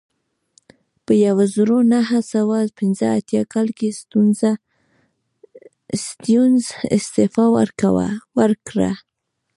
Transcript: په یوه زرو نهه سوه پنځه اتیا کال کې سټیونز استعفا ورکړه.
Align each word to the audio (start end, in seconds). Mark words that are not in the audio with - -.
په 1.05 1.13
یوه 1.25 1.45
زرو 1.55 1.77
نهه 1.93 2.19
سوه 2.33 2.57
پنځه 2.79 3.05
اتیا 3.17 3.43
کال 3.53 3.67
کې 3.77 3.89
سټیونز 5.99 6.63
استعفا 6.95 7.45
ورکړه. 8.49 8.91